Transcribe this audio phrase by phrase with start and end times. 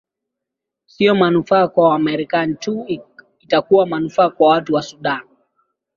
[0.85, 2.85] sio manufaa kwa wamarekani tu
[3.39, 5.21] itakuwa manufaa kwa watu ya sudan